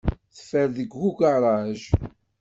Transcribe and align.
Teffer 0.35 0.67
deg 0.75 0.91
ugaṛaj. 1.07 1.79